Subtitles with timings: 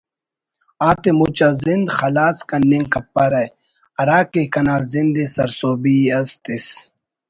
[0.89, 3.43] آتے مچا زند خلاس کننگ کپرہ
[3.97, 6.65] ہرا کے کنا زند ئے سرسوبی ئس تس